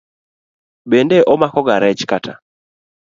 Bende 0.91 1.17
omakoga 1.33 1.75
rech 1.83 2.03
kata? 2.11 2.33